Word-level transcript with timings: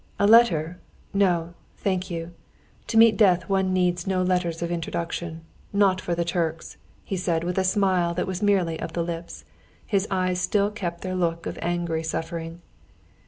A 0.17 0.25
letter? 0.25 0.79
No, 1.13 1.53
thank 1.77 2.09
you; 2.09 2.31
to 2.87 2.97
meet 2.97 3.17
death 3.17 3.47
one 3.47 3.71
needs 3.71 4.07
no 4.07 4.23
letters 4.23 4.63
of 4.63 4.71
introduction. 4.71 5.41
Nor 5.71 5.97
for 5.99 6.15
the 6.15 6.25
Turks...." 6.25 6.77
he 7.03 7.15
said, 7.15 7.43
with 7.43 7.59
a 7.59 7.63
smile 7.63 8.15
that 8.15 8.25
was 8.25 8.41
merely 8.41 8.79
of 8.79 8.93
the 8.93 9.03
lips. 9.03 9.45
His 9.85 10.07
eyes 10.09 10.41
still 10.41 10.71
kept 10.71 11.01
their 11.01 11.13
look 11.13 11.45
of 11.45 11.59
angry 11.61 12.01
suffering. 12.01 12.61